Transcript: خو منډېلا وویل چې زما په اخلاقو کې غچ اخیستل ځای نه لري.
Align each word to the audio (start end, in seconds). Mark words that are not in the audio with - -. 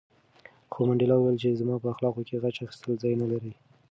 خو 0.71 0.79
منډېلا 0.87 1.15
وویل 1.17 1.37
چې 1.41 1.57
زما 1.59 1.75
په 1.83 1.87
اخلاقو 1.93 2.21
کې 2.27 2.41
غچ 2.43 2.55
اخیستل 2.65 2.91
ځای 3.03 3.13
نه 3.21 3.27
لري. 3.31 3.53